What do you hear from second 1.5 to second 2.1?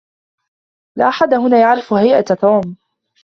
يعرف